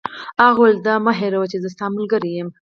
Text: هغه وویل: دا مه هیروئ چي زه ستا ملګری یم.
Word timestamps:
هغه 0.41 0.59
وویل: 0.61 0.77
دا 0.87 0.93
مه 1.05 1.11
هیروئ 1.19 1.47
چي 1.51 1.57
زه 1.63 1.69
ستا 1.73 1.85
ملګری 1.95 2.31
یم. 2.37 2.49